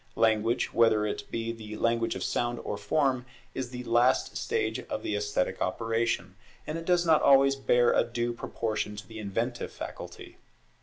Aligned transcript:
Language, 0.15 0.73
whether 0.73 1.05
it 1.05 1.29
be 1.29 1.51
the 1.51 1.77
Language 1.77 2.15
of 2.15 2.23
sound 2.23 2.57
or 2.63 2.75
form, 2.75 3.23
is 3.53 3.69
the 3.69 3.83
last 3.83 4.35
stage 4.35 4.79
of 4.79 5.03
the 5.03 5.15
esthetic 5.15 5.61
operation, 5.61 6.35
and 6.65 6.79
it 6.79 6.85
does 6.85 7.05
not 7.05 7.21
always 7.21 7.55
bear 7.55 7.93
a 7.93 8.03
due 8.03 8.33
proportion 8.33 8.95
to 8.95 9.07
the 9.07 9.19
inventive 9.19 9.71
faculty. 9.71 10.37